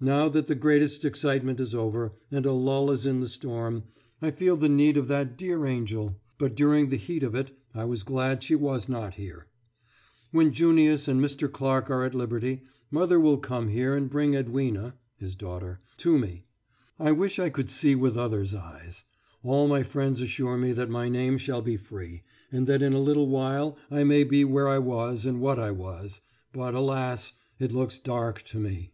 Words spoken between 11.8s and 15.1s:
are at liberty, mother will come here and bring Edwina